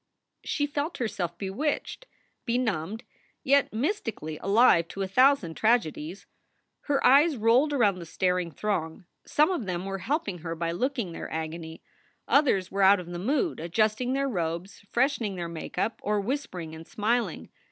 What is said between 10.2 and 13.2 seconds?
her by looking their agony; others were out of the